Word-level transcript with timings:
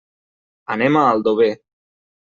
Anem 0.77 0.97
a 0.97 1.05
Aldover. 1.13 1.53